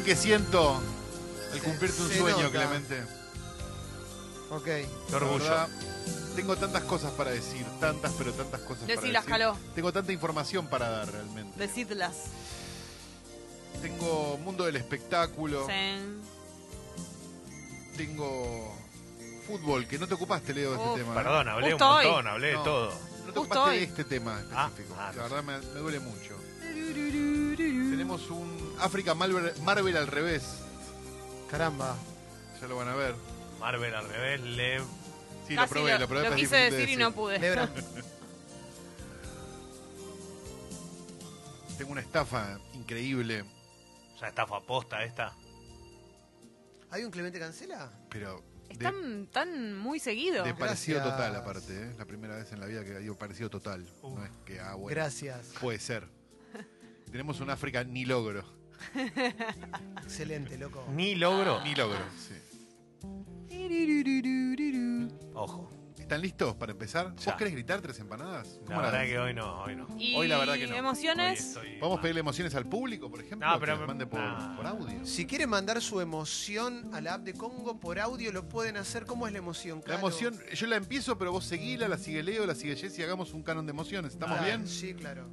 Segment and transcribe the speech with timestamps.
[0.00, 0.80] emoción que siento
[1.52, 2.50] al cumplirte un se sueño, nota.
[2.50, 3.02] Clemente.
[4.50, 4.64] Ok.
[4.64, 5.44] Qué La orgullo.
[5.44, 5.68] verdad,
[6.36, 9.58] tengo tantas cosas para decir, tantas, pero tantas cosas Decilas, para decir.
[9.60, 9.74] Caló.
[9.74, 11.58] Tengo tanta información para dar realmente.
[11.58, 12.16] Decidlas.
[13.82, 15.66] Tengo mundo del espectáculo,
[17.96, 18.74] tengo
[19.46, 21.12] fútbol, que no te ocupaste, Leo, de este tema.
[21.12, 21.24] ¿eh?
[21.24, 22.04] Perdón, hablé Justo un hoy.
[22.06, 22.62] montón, hablé de No.
[22.62, 22.86] todo.
[22.90, 23.76] No te Justo ocupaste hoy.
[23.78, 24.96] de este tema Ah, específico.
[24.98, 26.36] ah, la no verdad me, me duele mucho.
[27.90, 30.44] Tenemos un África Marvel, Marvel al revés.
[31.50, 31.96] Caramba.
[32.60, 33.14] Ya lo van a ver.
[33.58, 34.82] Marvel al revés, Lev.
[35.48, 36.22] Sí, Casi lo probé, lo, probé.
[36.22, 37.38] lo pero es quise decir y no pude.
[37.38, 37.68] Lebra.
[41.78, 43.44] Tengo una estafa increíble,
[44.20, 45.32] Ya está aposta esta.
[46.90, 47.90] ¿Hay un Clemente Cancela?
[48.10, 50.44] pero de, Están tan muy seguidos.
[50.44, 51.16] de parecido Gracias.
[51.16, 51.84] total aparte.
[51.84, 51.94] ¿eh?
[51.98, 53.86] La primera vez en la vida que digo parecido total.
[54.02, 55.54] No es que, ah, bueno, Gracias.
[55.60, 56.06] puede ser.
[57.10, 58.44] Tenemos un África ni logro.
[60.02, 60.84] Excelente, loco.
[60.92, 61.62] Ni logro.
[61.64, 62.34] Ni logro, sí.
[65.34, 65.70] Ojo.
[65.98, 67.14] ¿Están listos para empezar?
[67.16, 67.26] Ya.
[67.26, 68.58] ¿Vos querés gritar tres empanadas?
[68.62, 69.10] La ¿Cómo verdad ves?
[69.10, 69.86] que hoy no, hoy no.
[69.96, 70.72] Y Hoy la verdad que no.
[70.72, 71.38] Hoy emociones.
[71.40, 72.02] estoy- ¿Podemos no.
[72.02, 73.46] pedirle emociones al público, por ejemplo?
[73.46, 74.56] No, que pero- nos mande por, no.
[74.56, 75.06] por audio.
[75.06, 79.06] Si quieren mandar su emoción a la app de Congo por audio, lo pueden hacer.
[79.06, 79.78] ¿Cómo es la emoción?
[79.80, 79.98] La Calo?
[80.08, 83.44] emoción, yo la empiezo, pero vos seguila, la sigue Leo, la sigue Jessy, hagamos un
[83.44, 84.14] canon de emociones.
[84.14, 84.66] ¿Estamos Ah, bien?
[84.66, 85.30] Sí, claro.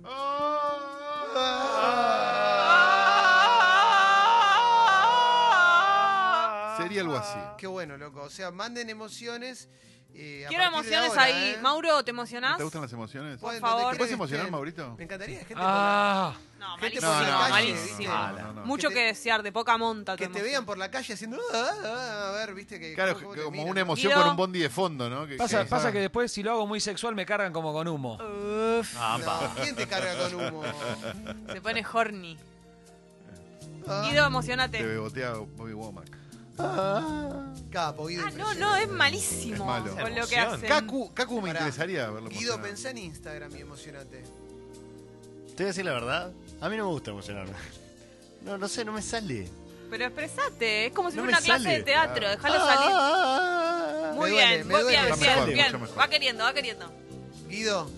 [6.78, 7.38] Sería algo así.
[7.58, 8.22] Qué bueno, loco.
[8.24, 9.70] O sea, manden emociones.
[10.20, 11.50] eh, a Quiero partir de emociones ahora, ahí.
[11.50, 11.58] ¿eh?
[11.62, 12.58] Mauro, ¿te emocionás?
[12.58, 13.38] ¿Te gustan las emociones?
[13.40, 13.92] Pueden, favor.
[13.92, 14.50] ¿Te puedes emocionar.
[14.50, 14.96] Maurito?
[14.98, 17.12] Me encantaría gente Ah, No, Gente malísimo.
[17.12, 17.98] por la calle, malísimo.
[17.98, 18.08] ¿viste?
[18.08, 18.66] No, no, no.
[18.66, 20.14] Mucho Que te- desear, de poca monta.
[20.14, 20.52] por- tu que te emoción.
[20.52, 21.38] vean por la calle haciendo.
[21.54, 22.96] "Ah, ah", a ver, viste que.
[22.96, 24.22] Claro, cómo te como una emoción Guido.
[24.24, 25.28] con un bondi de fondo, ¿no?
[25.28, 27.88] Que- Pasa, que- pasa que después si lo hago muy sexual me cargan como con
[27.88, 28.16] humo.
[28.16, 29.20] Uf, ah.
[29.56, 30.64] No, ¿Quién te carga con humo?
[31.52, 32.38] se pone horny.
[33.88, 34.84] Ah, Guido, Te emocionate.
[34.84, 36.17] bebotea Bobby Womack.
[37.72, 38.24] Capo, Guido.
[38.26, 39.92] Ah, no, no, es malísimo Es malo.
[39.96, 40.54] con lo que Emoción.
[40.56, 40.70] hacen.
[40.70, 41.60] Kaku, Kaku me Pará.
[41.60, 42.62] interesaría verlo Guido, emocionado.
[42.68, 44.24] pensá en Instagram y emocionate.
[45.56, 46.32] Te voy a decir la verdad.
[46.62, 47.54] A mí no me gusta emocionarme.
[48.44, 49.48] No, no sé, no me sale.
[49.90, 51.78] Pero expresate, es como si No fuera me una clase sale.
[51.78, 52.36] de teatro, Claro.
[52.38, 52.92] déjalo salir.
[52.94, 54.98] Ah, Muy Me duele, bien, me muy duele.
[55.02, 55.66] bien, bien, mejor, bien.
[55.68, 56.00] mucho mejor.
[56.00, 56.92] Va queriendo, va queriendo.
[57.48, 57.90] Guido,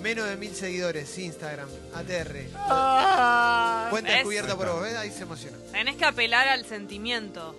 [0.00, 2.46] menos de mil seguidores, Instagram, ATR.
[2.56, 3.86] ah.
[3.90, 4.96] Cuenta descubierta por vos, ¿ves?
[4.96, 5.56] Ahí se emociona.
[5.72, 7.54] Tenés que apelar al sentimiento.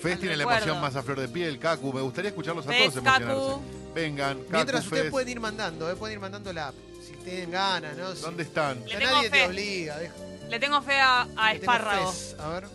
[0.00, 0.64] Fez tiene la recuerdo.
[0.64, 1.92] emoción más a flor de piel, Kaku.
[1.92, 3.22] Me gustaría escucharlos a Fez, todos Kaku.
[3.22, 3.60] emocionarse.
[3.94, 5.10] Vengan, Kaku, Mientras ustedes Fez.
[5.10, 5.96] pueden ir mandando, ¿eh?
[5.96, 6.74] pueden ir mandando la app.
[7.06, 8.14] Si tienen ganas, ¿no?
[8.14, 8.80] Si- ¿Dónde están?
[8.84, 9.38] Le Ya tengo nadie fe.
[9.38, 9.98] te obliga.
[9.98, 10.14] deja-
[10.48, 12.12] Le tengo fe a, a le tengo Espárrago.
[12.12, 12.36] fes.
[12.38, 12.64] A ver.
[12.64, 12.70] A ver.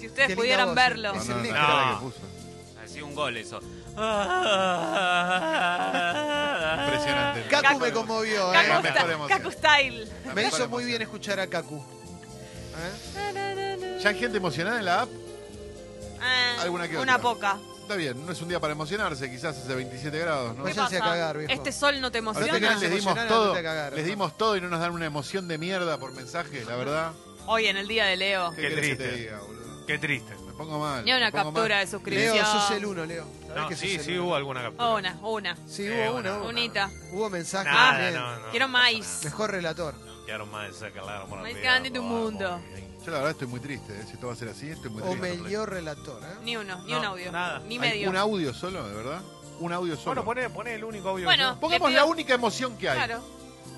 [0.00, 1.12] Si ustedes linda pudieran voz, verlo.
[1.14, 1.58] Es No, el no, negro.
[1.60, 2.18] la cara que puso.
[2.84, 3.60] Así un gol eso.
[6.78, 7.42] Impresionante.
[7.48, 8.82] Cacu me conmovió, La Kaku, ¿eh?
[8.82, 9.38] mejor sta- emoción.
[9.38, 10.04] Kaku Style.
[10.24, 10.86] La Me mejor hizo muy emoción.
[10.86, 11.84] bien escuchar a Kaku.
[12.78, 13.98] ¿Eh?
[14.02, 15.08] ¿Ya hay gente emocionada en la app?
[16.20, 17.22] Ah, Alguna que Una otra.
[17.22, 17.58] poca.
[17.82, 20.64] Está bien, no es un día para emocionarse, quizás hace 27 grados, ¿no?
[20.64, 21.10] ¿Qué Váyanse a pasa?
[21.12, 21.52] cagar, viejo.
[21.52, 22.58] ¿Este sol no te Al final emociona?
[22.68, 24.08] querés les dimos emocionar, todo, andate a cagar, les ¿no?
[24.10, 27.12] dimos todo y no nos dan una emoción de mierda por mensaje, la verdad.
[27.46, 28.52] Hoy en el día de Leo.
[28.54, 29.16] ¿Qué querés que te triste.
[29.20, 29.86] diga, boludo?
[29.86, 30.32] Qué triste.
[30.46, 31.04] Me pongo mal.
[31.04, 31.84] Ni una pongo captura mal.
[31.84, 32.34] de suscripción.
[32.36, 33.26] Leo, sos el uno, Leo.
[33.48, 34.28] ¿Sabés No, que sí, sos sí el uno?
[34.28, 34.88] hubo alguna captura.
[34.90, 35.56] Una, una.
[35.68, 36.40] Sí, Eh, hubo una, una.
[36.44, 36.90] hubo- Unita.
[37.10, 37.68] Hubo mensaje.
[37.68, 38.14] Nada, bien.
[38.14, 38.50] no, no.
[38.52, 39.20] Quiero más.
[39.24, 39.94] Mejor relator.
[40.32, 42.58] Quiero más de sacarla por Más grande mundo.
[43.04, 44.02] Yo la verdad estoy muy triste, ¿eh?
[44.06, 45.36] si esto va a ser así, estoy muy O triste.
[45.42, 46.36] mejor relator, ¿eh?
[46.42, 47.32] Ni uno, ni No, un audio.
[47.32, 47.58] nada.
[47.58, 48.08] Ni ¿Hay medio.
[48.08, 49.20] un audio solo, de verdad?
[49.60, 50.22] Un audio solo.
[50.22, 51.26] Bueno, poné, poné el único audio.
[51.26, 52.96] Bueno, que Pongamos le pido- la única emoción que hay.
[52.96, 53.22] Claro.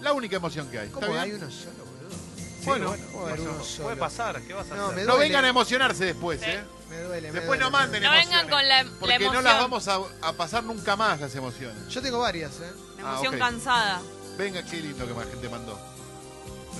[0.01, 0.87] La única emoción que hay.
[0.87, 1.25] ¿Está ¿Cómo bien?
[1.25, 2.11] hay uno solo, boludo?
[2.37, 3.99] Sí, Bueno, bueno, ¿cómo hay uno puede solo?
[3.99, 4.41] pasar.
[4.43, 4.97] ¿Qué vas a No, hacer?
[4.97, 5.29] me No duele.
[5.29, 6.51] vengan a emocionarse después, Sí.
[6.51, 6.63] ¿eh?
[6.89, 7.65] Me duele, me Después duele.
[7.65, 8.29] no manden No emociones.
[8.31, 9.35] vengan con la, la Porque emoción.
[9.35, 11.89] no las vamos a, a pasar nunca más las emociones.
[11.89, 12.71] Yo tengo varias, ¿eh?
[12.99, 13.39] La emoción Ah, ok.
[13.41, 14.03] cansada.
[14.39, 15.94] Venga, qué lindo que más gente mandó.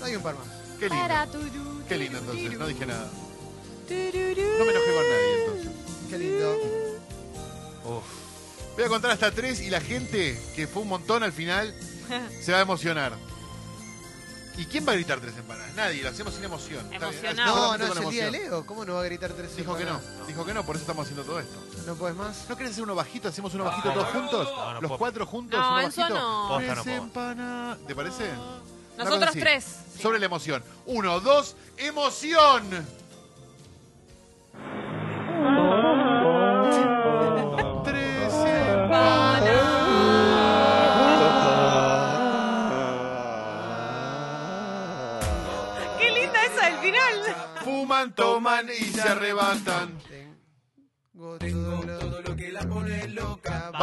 [0.05, 0.47] Hay un par más.
[0.79, 1.85] Qué lindo.
[1.89, 3.09] Qué lindo entonces, no dije nada.
[3.89, 5.73] No me enojé con nadie entonces.
[6.11, 6.57] Qué lindo.
[7.85, 8.05] Uf.
[8.77, 11.75] Voy a contar hasta tres y la gente, que fue un montón al final,
[12.43, 13.13] se va a emocionar.
[14.57, 15.75] ¿Y quién va a gritar tres empanadas?
[15.75, 16.81] Nadie, lo hacemos sin emoción.
[16.93, 17.57] Está bien, Emocionado.
[17.57, 18.31] No, no, es el día de.
[18.31, 18.65] Leo.
[18.67, 20.27] ¿Cómo no va a gritar tres Dijo que no, empanadas?
[20.29, 21.57] dijo que no, por eso estamos haciendo todo esto.
[21.87, 22.45] ¿No puedes más?
[22.49, 23.29] ¿No querés hacer uno bajito?
[23.29, 24.49] ¿Hacemos uno bajito todos juntos?
[24.49, 24.99] No, no ¿Los puedo.
[24.99, 25.59] cuatro juntos?
[25.59, 26.19] No, uno eso bajito.
[26.19, 26.49] no.
[26.51, 27.03] Posta no Tres puedo.
[27.03, 27.79] empanadas.
[27.87, 28.25] ¿Te parece?
[28.97, 29.65] Nosotros tres.
[29.95, 30.03] Sí.
[30.03, 30.63] Sobre la emoción.
[30.87, 32.63] Uno, dos, emoción.
[37.85, 38.33] Tres
[45.99, 47.37] Qué linda esa del final.
[47.65, 49.94] Fuman, toman y se arrebatan.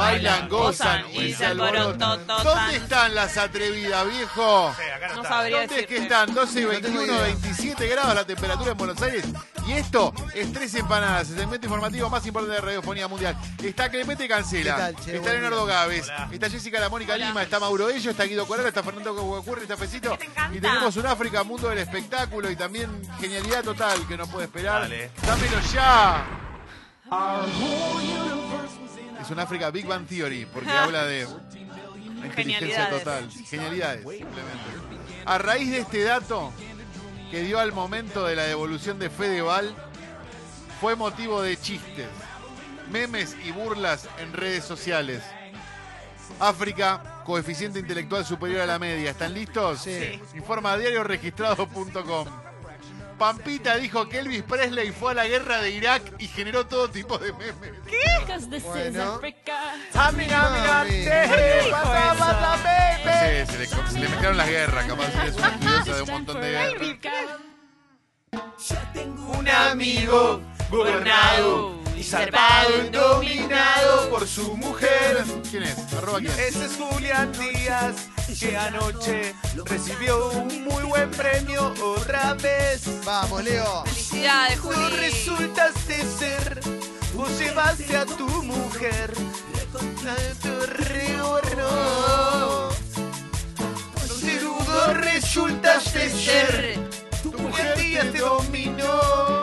[0.02, 2.26] Bailan, gozan y se alborotan.
[2.28, 4.74] ¿Dónde están las atrevidas, viejo?
[4.76, 6.34] Sí, acá no, sabría ¿Dónde es que están?
[6.34, 7.22] 12, No tengo 21, idea.
[7.24, 9.26] 27 grados la temperatura en Buenos Aires.
[9.68, 13.38] Y esto es Tres Empanadas, el segmento informativo más importante de radiofonía mundial.
[13.64, 15.16] Está Clemente Cancela, ¿Qué tal, che?
[15.18, 15.66] está Leonardo.
[15.66, 16.30] Gávez, Hola.
[16.32, 17.16] está Jessica La Mónica.
[17.16, 20.18] Lima, está Mauro Ello, está Guido Corral, está Fernando Ocurre, está Fecito.
[20.18, 20.28] te.
[20.54, 22.90] Y tenemos un África, mundo del espectáculo y también
[23.20, 24.82] genialidad total que no puede esperar.
[24.82, 25.12] Dale.
[25.22, 26.26] Dámelo ya.
[29.22, 31.28] Es un África Big Bang Theory, porque habla de
[32.24, 33.30] inteligencia total.
[33.30, 34.92] Genialidades, simplemente.
[35.26, 36.52] A raíz de este dato
[37.30, 39.76] que dio al momento de la devolución de Fedeval,
[40.82, 42.08] fue motivo de chistes,
[42.92, 45.22] memes y burlas en redes sociales.
[46.40, 49.12] África, coeficiente intelectual superior a la media.
[49.12, 49.82] ¿Están listos?
[49.82, 50.20] Sí.
[50.34, 52.41] Informa diarioregistrado.com.
[53.22, 57.20] Pampita dijo que Elvis Presley fue a la guerra de Irak y generó todo tipo
[57.20, 57.72] de memes.
[58.64, 59.22] Bueno.
[59.94, 61.06] Mami, Mami.
[63.06, 66.02] No sé, se le, se le mezclaron las guerras, capaz si es una estudiosa de
[66.02, 66.98] un montón de guerras.
[69.38, 70.42] Un amigo
[70.72, 75.24] Gobernado y zarpado y dominado por su mujer.
[75.52, 75.78] ¿Quién es?
[75.94, 76.32] Arroba quién.
[76.32, 78.08] Ese es Julián Díaz,
[78.40, 82.82] que anoche recibió un muy buen premio otra vez.
[83.06, 83.84] Vamos, Leo.
[83.86, 84.96] Felicidades, Tú Juli.
[84.98, 86.60] resultaste ser,
[87.14, 89.14] vos llevaste a tu mujer.
[90.42, 91.70] Tu retorno.
[94.20, 96.80] Serudo resultaste ser,
[97.22, 99.41] tu mujer día te dominó.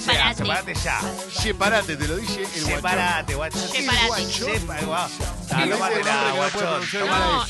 [0.00, 0.34] Separate.
[0.36, 1.00] Separate ya.
[1.40, 2.76] Che, parate, te lo dije el guachón.
[2.76, 3.58] Separate, guacho.
[3.58, 4.30] Separate.
[4.30, 5.08] Sepa, guau.
[5.08, 5.24] Sí,
[5.54, 6.82] Ah, tómatela, no guachón.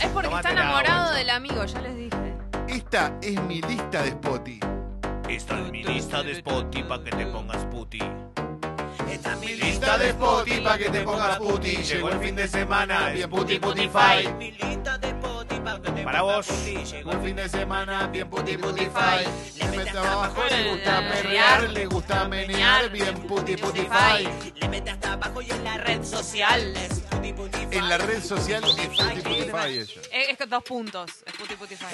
[0.00, 2.34] es porque está enamorado del amigo, ya les dije.
[2.68, 4.60] Esta es mi lista de Spotify.
[5.28, 7.98] Esta es mi lista de Spotify para que te pongas puti.
[9.10, 11.76] Esta es mi Lista de Spotify pa' que te pongas puti.
[11.76, 14.26] Llegó el fin de semana, bien es puti puti putify.
[14.26, 15.11] putify.
[16.04, 16.48] Para vos.
[16.66, 19.24] El fin de semana, bien puti putify.
[19.56, 21.70] Le mete abajo, le gusta Perrear.
[21.70, 24.28] le gusta menear, bien puti putify.
[24.60, 26.76] Le mete hasta abajo y en la red social.
[26.76, 27.02] Es,
[27.70, 30.00] En la red social es puti putify ella.
[30.10, 31.10] es dos puntos.
[31.26, 31.86] Es puti putify.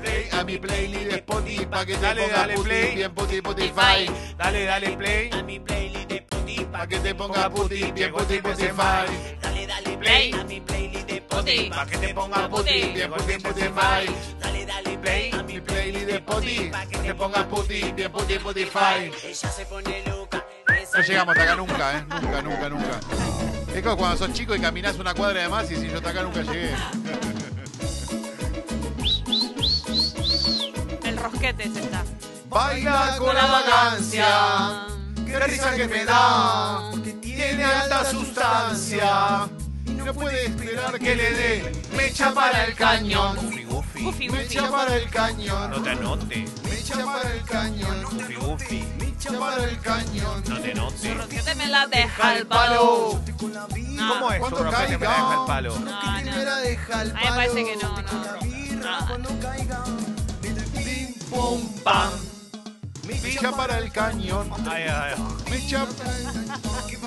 [0.00, 2.94] Play a mi playlist de Spotify pa' que te Dale, pongas dale, puti, play.
[2.94, 4.06] bien puti putify.
[4.36, 5.30] Dale, dale play.
[6.72, 9.06] Pa' que te pongas puti, bien puti putify.
[10.00, 10.32] Play.
[11.34, 11.70] Puti.
[11.70, 12.92] Pa' que te pongas puti.
[12.94, 14.06] Bien puti putify.
[15.04, 19.10] Play a mi playlist de Spotify pa' que te pongas puti, bien puti putify.
[20.94, 22.06] No llegamos hasta acá nunca, ¿eh?
[22.08, 23.00] Nunca, nunca, nunca.
[23.74, 26.10] Es como cuando sos chico y caminás una cuadra de más y si yo hasta
[26.10, 26.74] acá nunca llegué.
[31.04, 32.04] El rosquete se está.
[32.48, 34.86] Baila con la vagancia,
[35.26, 39.48] qué risa que me da, tiene alta sustancia.
[40.04, 43.36] No puede esperar que le dé mecha para el cañón.
[43.36, 44.04] Goofy, goofy.
[44.04, 46.44] Goofy, Mecha para el cañón, No te anote.
[46.68, 48.84] mecha para el cañón, Goofy, goofy.
[48.98, 50.44] mecha para el cañón.
[50.46, 51.14] No te anote.
[51.14, 53.20] Rosquete me la deja Al al palo.
[53.88, 54.40] No, ¿Cómo es?
[54.40, 55.08] Cuando Un roquete me caiga.
[55.08, 55.78] la deja el palo.
[55.78, 56.22] No, no.
[56.22, 58.12] Primera deja el A mí me parece que no, no.
[58.78, 59.28] No.
[60.74, 62.10] pim pum pam.
[63.22, 65.50] Mecha para el cañón, Ay, ay, ay.
[65.50, 65.86] mecha.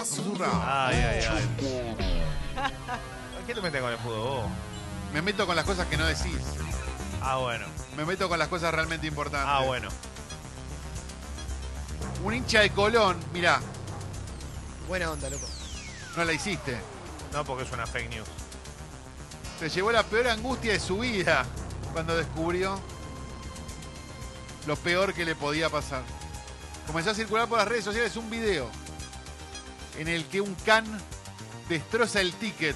[0.05, 0.87] Zurra.
[0.87, 2.23] Ay, ay, ay.
[3.47, 4.45] ¿Qué te metes con el fútbol vos?
[5.13, 6.39] Me meto con las cosas que no decís.
[7.21, 7.65] Ah, bueno.
[7.95, 9.49] Me meto con las cosas realmente importantes.
[9.49, 9.89] Ah, bueno.
[12.23, 13.59] Un hincha de Colón, mirá,
[14.87, 15.45] Buena onda, loco.
[16.15, 16.77] no la hiciste.
[17.33, 18.27] No, porque es una fake news.
[19.59, 21.45] Se llevó la peor angustia de su vida
[21.93, 22.79] cuando descubrió
[24.65, 26.03] lo peor que le podía pasar.
[26.85, 28.69] Comenzó a circular por las redes sociales un video
[29.97, 30.85] en el que un can
[31.69, 32.75] destroza el ticket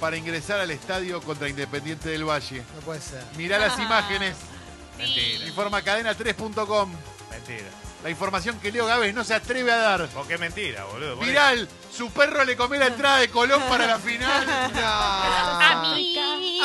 [0.00, 2.62] para ingresar al estadio contra Independiente del Valle.
[2.74, 3.22] No puede ser.
[3.36, 4.36] Mirá las imágenes.
[4.98, 5.46] Mentira.
[5.46, 6.92] Informa cadena3.com.
[7.30, 7.68] Mentira.
[8.02, 10.08] La información que Leo Gávez no se atreve a dar.
[10.08, 11.16] Porque es mentira, boludo.
[11.16, 14.44] Por Viral, su perro le comió la entrada de Colón para la final.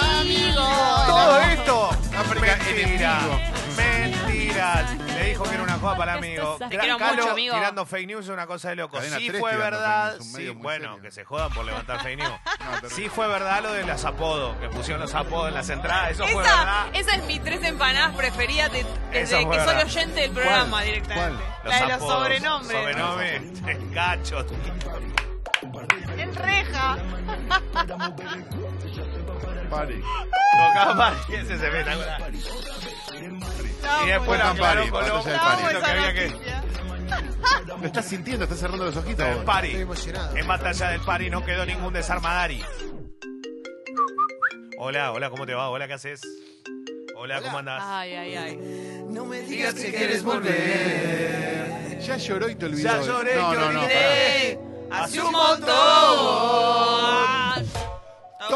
[0.02, 0.68] Amigo.
[1.06, 1.90] Todo esto.
[2.18, 3.57] África enemigo.
[5.38, 6.56] Dijo que era una joda para el amigo.
[6.58, 7.56] Te quiero Calo mucho, amigo.
[7.56, 8.98] tirando fake news es una cosa de loco.
[8.98, 10.10] Cadena Sí 3 fue tirando verdad.
[10.13, 11.01] fake news, un Sí, muy bueno, serio.
[11.03, 12.32] que se jodan por levantar fake news.
[12.82, 12.89] Terrible.
[12.89, 16.12] Sí fue verdad lo de los apodos, que pusieron los apodos en las entradas.
[16.12, 16.86] Eso fue Esa, verdad.
[16.94, 19.84] esa es mi tres empanadas preferida de- Esa desde fue que soy verdad.
[19.86, 21.44] oyente del programa directamente.
[21.44, 21.72] ¿Cuál?
[21.72, 22.13] La de los apodos.
[22.24, 22.79] sobrenombres.
[22.82, 23.41] Sobrenombres.
[23.94, 24.46] Cacho.
[26.17, 26.98] En reja.
[29.70, 30.01] Pare.
[30.51, 32.22] Tocaba Pari, ese se espectacular.
[34.06, 35.74] Y después la aclaró Colón, Pari.
[35.74, 36.32] lo que había que...
[37.67, 39.25] Lo estás sintiendo, estás cerrando los ojitos.
[39.25, 39.67] El party.
[39.67, 40.36] Estoy emocionado.
[40.36, 42.63] En batalla del party no quedó ningún desarmadari.
[44.79, 45.70] Hola, hola, ¿cómo te va?
[45.70, 46.22] Hola, ¿qué haces?
[47.15, 47.82] Hola, ¿cómo andás?
[47.86, 48.58] Ay, ay, ay.
[49.10, 52.00] No me digas que quieres volver.
[52.00, 52.84] Ya lloró y te olvidó.
[52.84, 54.60] Ya lloré, no, no, olvidé.
[54.91, 55.67] Hace un montón.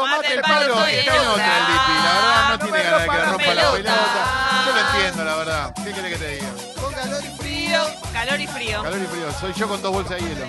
[0.02, 1.92] Tomate el palo, soy está en otra el Dipi.
[1.92, 4.64] La verdad no, No tiene ganas de que rompa la rompa la pelota.
[4.66, 5.74] Yo lo entiendo, la verdad.
[5.84, 6.48] ¿Qué querés que te diga?
[6.80, 7.80] Con calor y frío.
[8.12, 8.82] Calor y frío.
[8.82, 9.32] Calor y frío.
[9.40, 10.46] Soy yo con dos bolsas de hielo.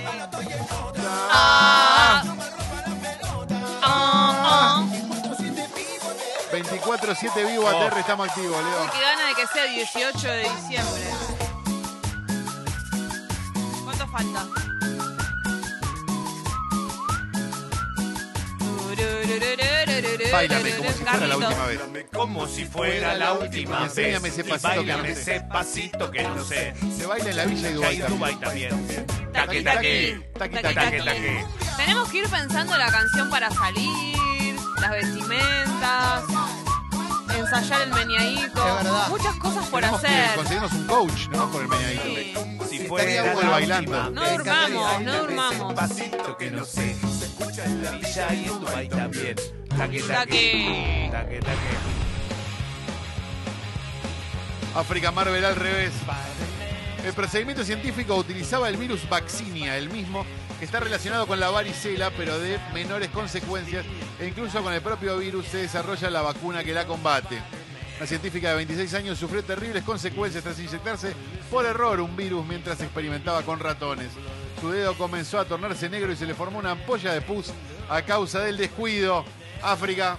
[1.31, 2.23] Ah.
[3.83, 4.83] Ah, ah.
[6.51, 7.67] 24-7 vivo Oh.
[7.69, 8.91] ATR, estamos activos, Uy, Leo.
[8.91, 11.03] qué gana de que sea 18 de diciembre.
[13.83, 14.45] ¿Cuánto falta?
[20.31, 21.79] Báilame como si fuera la última vez.
[22.11, 23.89] Como si fuera la última vez.
[23.97, 25.11] Enséñame ese pasito que no sé.
[25.11, 26.73] ese pasito que no sé.
[26.97, 28.69] Se baila en la Villa y Dubái Dubai también.
[28.69, 29.05] también.
[29.33, 30.21] Taque, taque.
[30.37, 30.97] taqui, Taque, taqui.
[30.97, 31.45] taque.
[31.77, 36.23] Tenemos que ir pensando la canción para salir, las vestimentas,
[37.35, 38.67] ensayar el meñadito.
[38.67, 39.07] Es verdad.
[39.09, 40.35] Muchas cosas por Tenemos que hacer.
[40.35, 41.51] conseguirnos un coach, ¿no?
[41.51, 42.41] Por el meñadito.
[42.43, 42.49] Sí.
[42.69, 43.49] Si Estaría fuera bueno.
[43.49, 43.91] la Bailando.
[43.91, 44.37] última No vez.
[44.37, 45.71] durmamos, no durmamos.
[45.71, 46.95] ese pasito que no sé.
[47.39, 49.35] Escucha en la villa y en Dubai también.
[49.67, 50.07] Taque, taque.
[50.07, 51.09] Taque.
[51.11, 51.57] Taque, taque.
[54.75, 55.93] África Marvel al revés.
[57.03, 60.25] El procedimiento científico utilizaba el virus Vaccinia, el mismo
[60.59, 63.83] que está relacionado con la varicela, pero de menores consecuencias,
[64.19, 67.41] e incluso con el propio virus se desarrolla la vacuna que la combate.
[67.99, 71.13] La científica de 26 años sufrió terribles consecuencias tras inyectarse
[71.49, 74.09] por error un virus mientras experimentaba con ratones.
[74.63, 77.51] Su dedo comenzó a tornarse negro y se le formó una ampolla de pus
[77.89, 79.25] a causa del descuido.
[79.61, 80.17] África,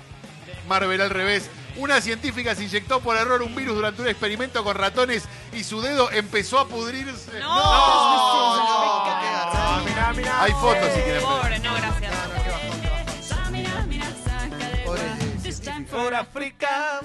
[0.69, 1.49] Marvel al revés.
[1.77, 5.25] Una científica se inyectó por error un virus durante un experimento con ratones
[5.55, 7.41] y su dedo empezó a pudrirse.
[7.41, 7.49] No.
[7.49, 8.65] No, no.
[8.67, 10.43] Ah, mirá, mirá.
[10.43, 11.25] Hay fotos si.
[11.25, 11.74] Pobre, no,
[15.69, 17.01] África.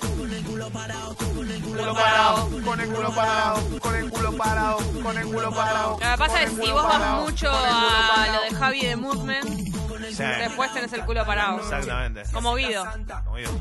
[0.46, 5.18] Culo parado, con el culo parado, con el culo parado, con el culo parado, con
[5.18, 5.92] el culo parado.
[5.92, 9.70] Lo que pasa es que si vos vas mucho a lo de Javi de Movement,
[10.10, 11.60] Sí, después tenés el culo parado.
[11.60, 12.24] exactamente.
[12.34, 12.84] Como Guido.
[13.26, 13.52] Como digo.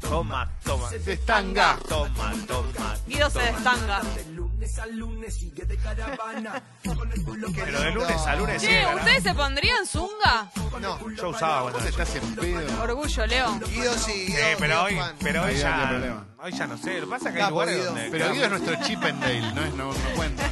[0.00, 0.90] Toma, toma.
[0.90, 1.76] Destanga.
[1.88, 2.94] Toma, toma.
[3.06, 4.00] Guido se destanga.
[7.54, 8.68] Pero de lunes a lunes sí.
[8.68, 8.86] Che.
[8.94, 10.50] ¿ustedes se pondrían zunga?
[10.80, 12.82] No, Yo usaba cuando ¿Vos estás en pedo?
[12.82, 13.58] Orgullo, Leo.
[13.60, 14.12] Guido sí.
[14.12, 16.26] Sí, Guido, pero Guido hoy, pero hoy Ahí ya, problema.
[16.42, 16.94] hoy ya no sé.
[17.00, 17.86] Lo que pasa es que hay Capo, lugares Guido.
[17.86, 18.10] donde.
[18.10, 19.64] Pero Guido es nuestro Chippendale, ¿no?
[19.64, 20.50] Es, no, no cuenta.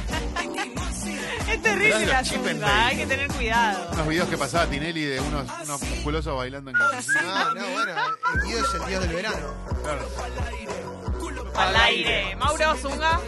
[1.49, 3.89] Es terrible la los zunga, hay que tener cuidado.
[3.93, 7.23] Unos videos que pasaba Tinelli de unos, unos musculosos bailando en calzoncillos.
[7.23, 7.93] No, no, bueno,
[8.33, 9.37] el Guido es el dios del verano.
[9.83, 10.09] Claro.
[11.57, 12.35] Al aire.
[12.35, 13.19] Mauro Zunga.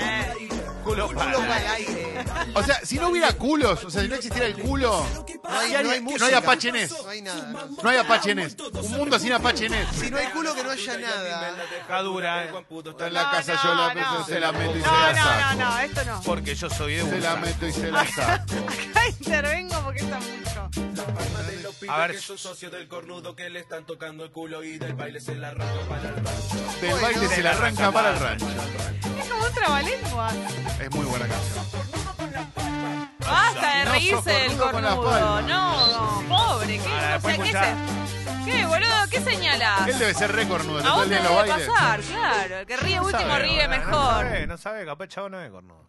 [0.00, 0.48] Eh,
[0.84, 1.32] Culo Culo para.
[1.38, 2.24] para el aire.
[2.54, 5.04] O sea, si no hubiera culos, o sea, si no existiera el culo,
[5.44, 6.26] No hay, no hay- no hay no música.
[6.26, 6.90] hay Apache Ness.
[7.02, 7.42] No hay nada.
[7.52, 7.68] no.
[7.82, 7.98] no hay.
[8.84, 9.88] Un mundo sin Apache Ness.
[10.00, 12.02] Si no hay culo, que no haya nada.
[12.02, 12.50] Dura, eh.
[12.90, 14.24] Está en la No, casa, no, yo la, no.
[14.26, 15.54] se la meto y se No, la no, saco.
[15.58, 16.22] no, no, esto no.
[16.22, 18.54] Porque yo soy de Se la meto y se la saco.
[18.90, 20.18] Acá intervengo porque está
[21.88, 22.00] mucho.
[22.00, 22.12] A ver.
[22.16, 25.34] que sus socios del cornudo que le están tocando el culo y del baile se
[25.34, 26.80] la arranca para el rancho.
[26.80, 28.46] Del baile se la arranca para el rancho.
[29.20, 30.30] Es como un trabalengua.
[30.80, 31.64] Es muy buena canción.
[33.20, 35.10] Basta de No, reírse del cornudo con la cornudo.
[35.10, 35.42] palma.
[35.42, 36.78] No, no, pobre.
[36.78, 38.94] ¿Qué, Ahora, o sea, después ¿qué, se- ¿Qué, boludo?
[39.10, 39.88] ¿Qué señalas?
[39.88, 40.78] Él debe ser récornudo.
[40.78, 41.68] A Todo vos el te día en los debe bailes.
[41.68, 42.58] pasar, claro.
[42.60, 43.92] El que ríe último sabe, ríe No mejor.
[44.24, 45.87] sabe, no sabe, capaz el chavo no es cornudo.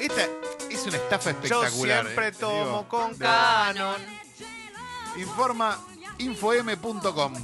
[0.00, 0.22] Esta
[0.70, 2.04] es una estafa Yo espectacular.
[2.04, 2.88] siempre eh, tomo digo.
[2.88, 4.00] con canon.
[5.16, 5.78] Informa
[6.18, 7.34] infom.com.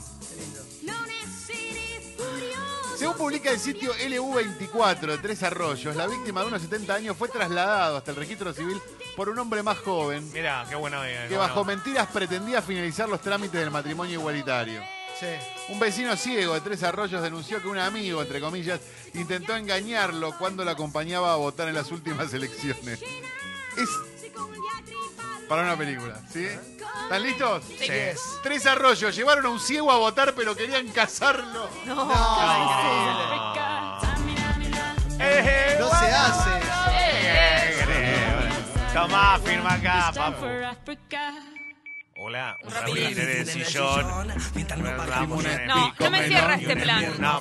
[2.96, 7.28] Según publica el sitio LU24 de Tres Arroyos, la víctima de unos 70 años fue
[7.28, 8.80] trasladado hasta el registro civil
[9.16, 13.70] por un hombre más joven qué buena que bajo mentiras pretendía finalizar los trámites del
[13.72, 14.82] matrimonio igualitario.
[15.18, 15.26] Sí.
[15.68, 18.80] Un vecino ciego de Tres Arroyos denunció que un amigo, entre comillas,
[19.14, 23.00] intentó engañarlo cuando lo acompañaba a votar en las últimas elecciones.
[23.76, 23.88] Es
[25.48, 26.46] para una película, ¿sí?
[27.04, 27.62] ¿Están listos?
[27.78, 27.88] Sí.
[28.42, 31.68] Tres Arroyos llevaron a un ciego a votar pero querían casarlo.
[35.20, 36.50] Eh, No se hace.
[38.92, 40.46] Tomá, firma acá, papu.
[42.24, 44.30] Hola, un rapidín de sillón.
[44.54, 47.14] En el No, no me cierra este un plan.
[47.18, 47.40] No.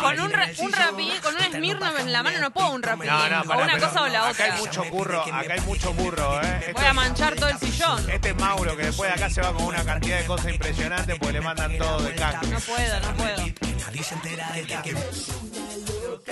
[0.00, 3.12] Con un, un rapidín, con un Smirnoff en la mano no puedo un rapidín.
[3.12, 4.44] No, no, o pará, una cosa o la Acá otra.
[4.46, 6.58] hay mucho burro, acá hay mucho burro, ¿eh?
[6.68, 8.10] Esto Voy a manchar todo el sillón.
[8.10, 11.18] Este es Mauro que después de acá se va con una cantidad de cosas impresionantes
[11.18, 12.40] porque le mandan todo de caca.
[12.46, 13.44] No puedo, no puedo.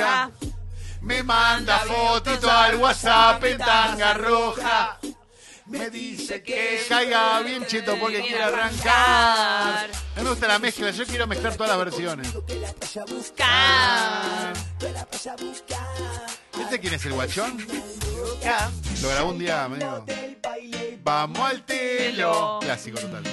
[0.01, 0.31] Ah,
[1.03, 4.99] Me manda fotito al WhatsApp en tanga roja.
[5.73, 9.89] Me dice que caiga bien cheto porque quiere arrancar.
[9.91, 12.29] A mí me gusta la mezcla, yo quiero mezclar todas las versiones.
[13.09, 14.53] Buscar.
[16.61, 17.67] ¿Este quién es el guachón?
[19.01, 20.05] Lo grabó un día, medio.
[21.03, 22.59] Vamos al telo.
[22.61, 23.25] Clásico total.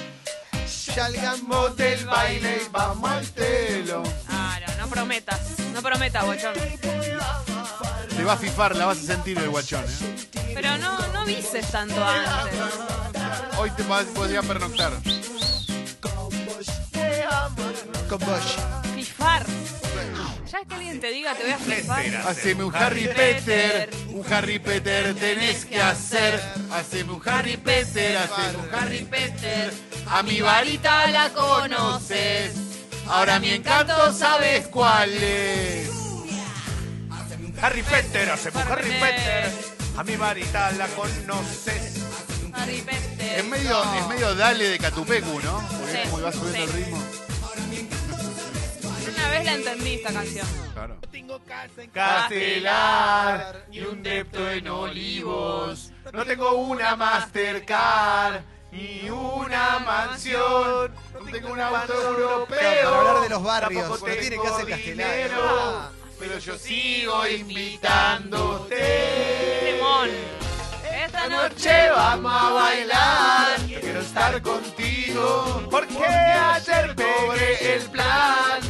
[0.66, 4.04] Salgamos del baile, vamos al telo.
[4.26, 5.60] Claro, no prometas.
[5.74, 6.54] No prometas, bochón.
[8.16, 10.39] Te va a fifar, la vas a sentir el guachón, ¿eh?
[10.54, 12.60] Pero no, no dices tanto antes.
[13.58, 14.92] Hoy te vas- podría pernoctar.
[18.10, 18.58] con Bosch.
[18.96, 19.46] Fifar.
[20.52, 22.06] Ya que alguien te diga te voy a flipar.
[22.28, 26.42] Haceme un Harry Potter, un Harry Potter tenés que hacer.
[26.72, 29.72] Haceme un Harry Potter, haceme un Harry Potter.
[30.10, 32.54] A mi varita la conoces.
[33.08, 35.90] Ahora mi encanto sabes cuál es.
[37.62, 39.52] Harry Potter, hacemos Harry Potter.
[40.00, 41.98] A mi varita la conoces.
[43.20, 45.62] Es medio, es medio dale de Catupecu, ¿no?
[45.78, 47.04] Porque Sí, es como que va subiendo el ritmo.
[49.14, 50.48] Una vez la entendí esta canción.
[50.74, 51.00] Claro.
[51.92, 55.92] Castelar y un depto en olivos.
[56.14, 58.40] No tengo una Mastercard
[58.72, 60.94] ni una mansión.
[61.14, 62.48] No tengo un auto europeo.
[62.48, 65.14] Para hablar de los barrios, pero tiene que tengo hacer castellano.
[65.14, 68.76] dinero, Pero yo sigo invitándote.
[71.06, 73.68] Esta noche vamos a bailar.
[73.68, 75.68] Yo quiero estar contigo.
[75.72, 78.62] Porque ayer cobré el plan.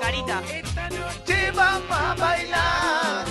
[0.00, 0.42] Carita.
[0.52, 3.26] Esta noche vamos a bailar.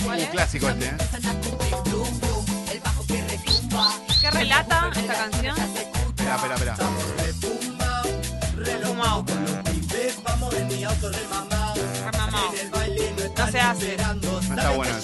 [0.00, 0.96] Un clásico este, ¿eh?
[4.20, 5.97] ¿Qué relata esta canción?
[6.36, 6.76] Espera, espera, espera.
[8.56, 9.24] Remamao.
[13.38, 13.96] No se hace.
[13.96, 14.94] No está bueno.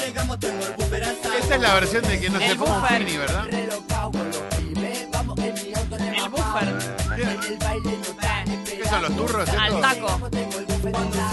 [1.40, 3.04] Esta es la versión de que no se fuma un buffer.
[3.04, 3.46] fini, ¿verdad?
[3.52, 3.70] El
[6.30, 6.78] buffer.
[8.64, 9.80] ¿Qué son los turros Al estos?
[9.80, 10.20] taco.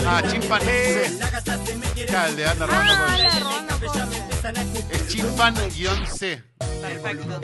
[0.07, 1.19] Ah, chimpancé.
[2.07, 3.17] Claro, el de anda Ah.
[4.91, 6.50] Es chimpan-c.
[6.81, 7.41] Perfecto.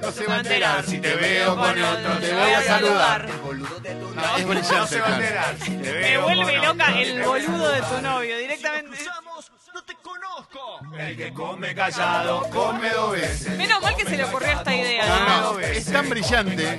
[0.00, 3.28] No se va a enterar si te veo con otro, te voy a saludar.
[3.28, 5.22] No, es No brillante, se va a claro.
[5.22, 5.56] enterar.
[5.60, 8.38] si te Me veo vuelve loca el boludo de tu novio.
[8.38, 8.98] Directamente.
[10.98, 13.56] El que come callado, come dos veces.
[13.58, 15.06] Menos mal que se le ocurrió esta idea.
[15.06, 15.52] No, ¿no?
[15.54, 16.78] no, es tan brillante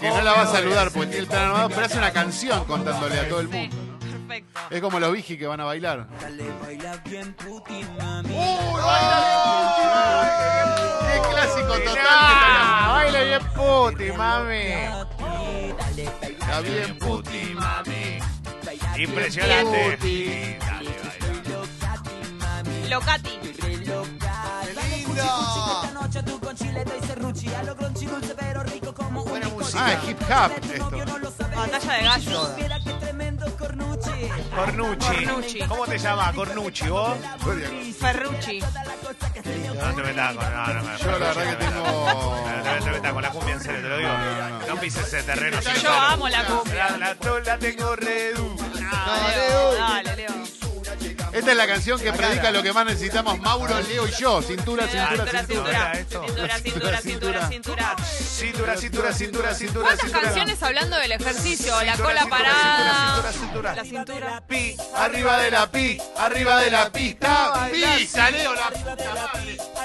[0.00, 2.64] que no la va a saludar porque tiene el plan armado, pero hace una canción
[2.64, 3.76] contándole a todo el mundo.
[4.00, 4.60] perfecto.
[4.70, 6.08] Es como los Vigi que van a bailar.
[7.04, 7.22] ¡Qué
[11.78, 12.06] total!
[12.08, 14.66] Ah, baila bien puti, mami.
[16.40, 17.56] Está bien, puti.
[18.98, 19.96] Impresionante.
[19.96, 20.56] Puti.
[20.58, 22.88] Dale, baila.
[22.90, 23.38] Locati.
[23.60, 24.04] ¡Qué lindo!
[29.24, 29.86] Buena música.
[29.86, 30.96] Ah, es hip hop esto.
[31.56, 32.48] Batalla de gallos.
[33.58, 34.28] Cornucci.
[34.54, 35.58] Cornucci.
[35.68, 37.16] ¿Cómo te llamas, Cornucci, vos?
[37.98, 38.60] Ferrucci.
[39.44, 40.44] No te metas con...
[40.52, 41.82] No, no, no, Yo la verdad que tengo...
[41.82, 44.10] No, no te metas con la cumbia en serio, te lo digo.
[44.68, 45.60] No, pises ese terreno.
[45.60, 46.90] Yo amo la cumbia.
[46.98, 48.56] La, la, tengo redu.
[48.56, 49.74] Dale, Leo.
[49.74, 50.32] Dale, Leo.
[51.32, 54.42] Esta es la canción que predica lo que más necesitamos Mauro, Leo y yo.
[54.42, 55.94] Cintura, cintura, Cintura, cintura.
[55.94, 56.58] cintura.
[56.58, 58.76] Cintura, cintura, cintura, cintura.
[58.76, 59.14] Cintura,
[59.54, 61.82] cintura, ¿Cuántas canciones hablando del ejercicio?
[61.84, 63.14] La cola parada.
[63.14, 64.42] cintura, cintura, La cintura.
[64.46, 67.68] Pi, Arriba de la pi, arriba de la pista.
[67.72, 69.31] Pista, Leo, la puta.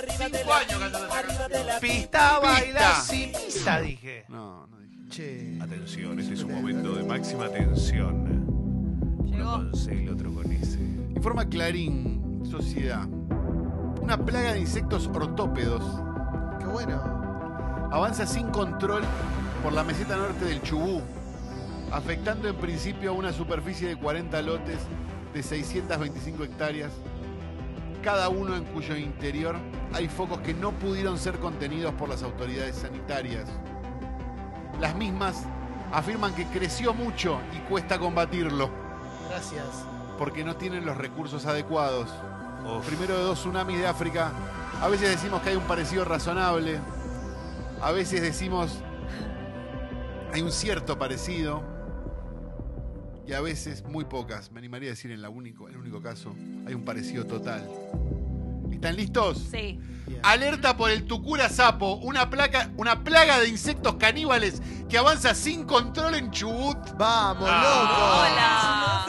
[0.09, 1.79] Cinco años cantando esta canción.
[1.81, 4.25] pista, baila sin pista, dije.
[4.29, 4.97] No, no dije.
[5.09, 5.59] Che.
[5.61, 8.45] Atención, este es un momento de máxima tensión.
[9.19, 9.51] Uno Llegó.
[9.51, 10.79] con C y el otro con S.
[11.15, 13.05] Informa Clarín, Sociedad.
[14.01, 15.83] Una plaga de insectos ortópedos
[16.59, 17.89] Qué bueno.
[17.91, 19.03] avanza sin control
[19.63, 21.01] por la meseta norte del Chubú,
[21.91, 24.79] afectando en principio a una superficie de 40 lotes
[25.33, 26.91] de 625 hectáreas,
[28.07, 29.57] cada uno en cuyo interior
[29.91, 33.49] hay focos que no pudieron ser contenidos por las autoridades sanitarias.
[34.79, 35.43] Las mismas
[35.91, 38.69] afirman que creció mucho y cuesta combatirlo
[39.27, 39.85] Gracias.
[40.17, 42.09] porque no tienen los recursos adecuados.
[42.65, 42.87] Uf.
[42.87, 44.31] Primero de dos tsunamis de África.
[44.81, 46.79] A veces decimos que hay un parecido razonable.
[47.81, 48.79] A veces decimos
[50.31, 51.61] hay un cierto parecido.
[53.25, 54.49] Y a veces muy pocas.
[54.53, 56.33] Me animaría a decir en la único, en el único caso
[56.67, 57.65] hay un parecido total.
[58.71, 59.41] ¿Están listos?
[59.49, 59.79] Sí.
[60.23, 65.63] Alerta por el tucura sapo, una, placa, una plaga de insectos caníbales que avanza sin
[65.63, 66.77] control en Chubut.
[66.97, 69.05] Vamos, Hola.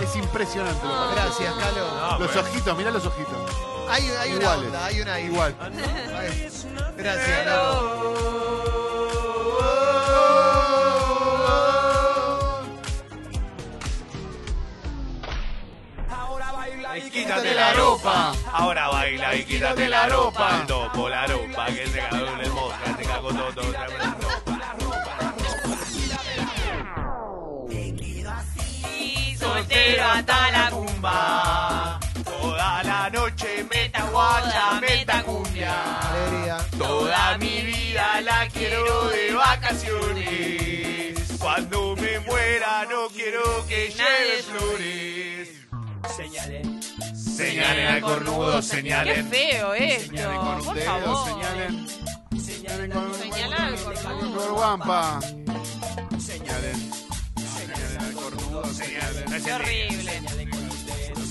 [0.00, 0.84] Es impresionante.
[0.86, 0.96] loco.
[0.96, 1.14] pasa.
[1.14, 2.18] Gracias, Calo.
[2.20, 3.50] Los pero- ojitos, mirá los ojitos.
[3.90, 4.66] Hay, hay una Iguales.
[4.66, 5.24] onda, hay una ahí.
[5.26, 5.54] Igual.
[6.96, 8.09] Gracias, loco.
[18.00, 18.32] Ropa.
[18.52, 20.64] Ahora baila y quítate la ropa.
[20.66, 23.86] Topo la ropa que te cagó en el mosca, te cagó todo, todo, te la
[23.86, 24.44] ropa.
[28.98, 32.00] Y soltero hasta la Cumba.
[32.24, 35.76] Toda la noche meta guacha, meta cumbia.
[36.78, 41.36] Toda mi vida la quiero de vacaciones.
[41.38, 45.48] Cuando me muera no quiero que lleves flores.
[46.16, 46.79] Señale.
[47.40, 49.28] Señalen al cornudo, Qué señalen.
[49.30, 50.06] feo esto.
[50.10, 51.28] Señalen con Por dedo, favor.
[51.28, 51.86] señalen.
[52.44, 54.52] Señalen con Señalar al cornudo.
[54.54, 55.20] Guampa.
[56.18, 56.90] Señalen.
[57.36, 59.24] Señalen al cornudo, señalen.
[59.30, 60.22] No es Qué el horrible.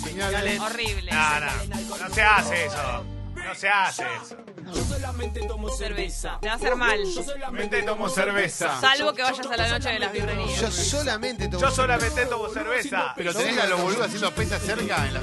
[0.03, 0.61] Señalen.
[0.61, 1.11] Horrible.
[1.11, 3.05] No, no, no se hace eso.
[3.35, 4.35] No se hace eso.
[4.73, 6.37] Yo solamente tomo cerveza.
[6.41, 6.99] Te va a hacer mal.
[7.03, 8.79] Yo solamente Mente tomo cerveza.
[8.81, 10.61] Salvo que vayas a la noche de las birrerías.
[10.61, 11.61] Yo solamente tomo.
[11.61, 13.13] Yo solamente tomo cerveza.
[13.15, 15.07] Pero tenés a los boludos haciendo pesas cerca.
[15.07, 15.21] En la,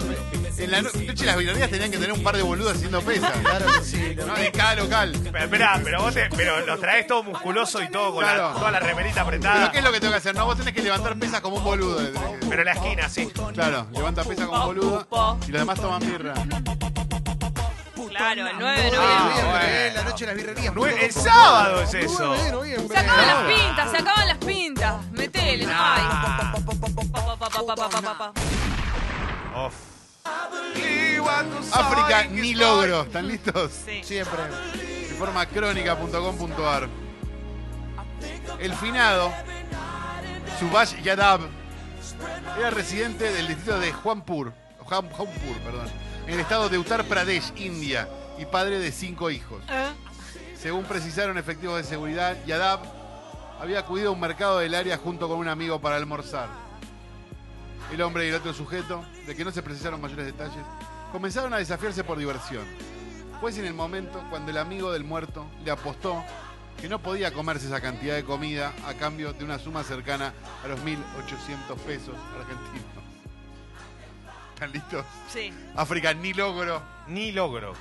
[0.59, 3.33] en la no- noche las birrerías tenían que tener un par de boludos haciendo pesas.
[3.43, 4.15] Claro que sí.
[4.17, 5.13] No, de cada local.
[5.23, 8.71] Pero, esperá, pero vos te, pero lo traes todo musculoso y todo con la- toda
[8.71, 9.73] la remerita Pero apretada.
[9.73, 10.35] ¿qué es lo que tengo que hacer?
[10.35, 12.01] No, vos tenés que levantar pesas como un boludo.
[12.49, 13.31] Pero en la esquina, sí.
[13.55, 15.39] Claro, levanta pesas como un boludo.
[15.47, 16.35] Y los demás toman birra.
[18.09, 19.45] Claro, el 9 de Noviembre, Ah, noviembre.
[19.45, 19.67] bueno.
[19.69, 20.75] eh, la noche de las birrerías.
[20.75, 22.25] Nue- el sábado es eso.
[22.29, 22.97] 9 de noviembre.
[22.97, 25.07] Se acaban las pintas, se acaban las pintas.
[25.13, 26.03] Metele, no hay.
[26.03, 26.53] Ah.
[26.55, 29.67] Pa, pa, pa, pa, pa, pa, pa, pa.
[29.67, 29.75] Uf.
[31.73, 33.03] África ni logro.
[33.03, 33.73] ¿Están listos?
[33.85, 34.01] Sí.
[34.03, 34.39] Siempre.
[35.11, 36.89] Informa crónica.com.ar.
[38.59, 39.33] El finado,
[40.59, 41.41] Subash Yadav,
[42.59, 45.89] era residente del distrito de Juanpur, Juan- Jaunpur, perdón,
[46.27, 48.09] en el estado de Uttar Pradesh, India,
[48.39, 49.63] y padre de cinco hijos.
[49.69, 49.89] ¿Eh?
[50.59, 52.81] Según precisaron efectivos de seguridad, Yadav
[53.61, 56.49] había acudido a un mercado del área junto con un amigo para almorzar.
[57.93, 60.65] El hombre y el otro sujeto, de que no se precisaron mayores detalles,
[61.13, 62.65] comenzaron a desafiarse por diversión.
[63.41, 66.23] Fue en el momento cuando el amigo del muerto le apostó
[66.81, 70.33] que no podía comerse esa cantidad de comida a cambio de una suma cercana
[70.65, 72.97] a los 1.800 pesos argentinos.
[74.55, 75.05] ¿Están listos?
[75.29, 75.53] Sí.
[75.75, 76.83] África ni logro.
[77.07, 77.75] Ni logro.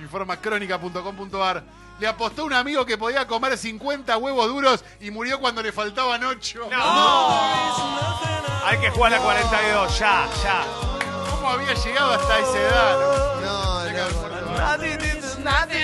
[0.00, 1.64] Informa crónica.com.ar.
[2.00, 6.24] Le apostó un amigo que podía comer 50 huevos duros y murió cuando le faltaban
[6.24, 6.68] 8.
[8.64, 10.64] Hay que jugar a 42, ya, ya.
[11.30, 12.98] ¿Cómo había llegado hasta esa edad?
[13.00, 13.40] no?
[13.40, 14.04] No, no.
[15.44, 15.83] Nothing at